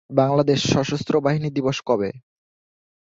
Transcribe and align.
বাংলাদেশ 0.11 0.59
সশস্ত্র 0.73 1.13
বাহিনী 1.21 1.49
দিবস 1.49 1.77
কবে? 1.85 2.09